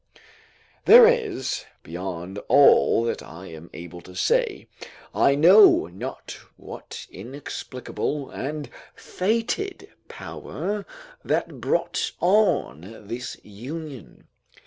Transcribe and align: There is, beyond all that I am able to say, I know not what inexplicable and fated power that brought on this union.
There 0.85 1.05
is, 1.05 1.65
beyond 1.83 2.39
all 2.47 3.03
that 3.03 3.21
I 3.21 3.49
am 3.49 3.69
able 3.71 4.01
to 4.01 4.15
say, 4.15 4.65
I 5.13 5.35
know 5.35 5.85
not 5.85 6.39
what 6.57 7.05
inexplicable 7.11 8.31
and 8.31 8.71
fated 8.95 9.91
power 10.07 10.87
that 11.23 11.61
brought 11.61 12.13
on 12.19 13.05
this 13.07 13.37
union. 13.43 14.27